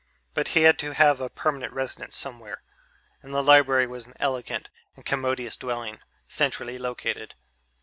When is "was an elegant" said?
3.85-4.67